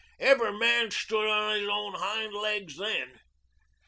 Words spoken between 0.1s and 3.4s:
Every man stood on his own hind legs then.